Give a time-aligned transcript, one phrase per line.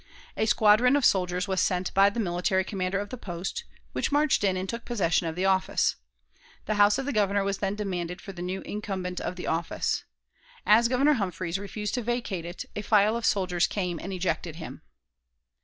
[0.35, 4.43] A squadron of soldiers was sent by the military commander of the post, which marched
[4.43, 5.95] in and took possession of the office.
[6.65, 10.03] The house of the Governor was then demanded for the new incumbent of the office.
[10.65, 14.81] As Governor Humphreys refused to vacate it, a file of soldiers came and ejected him.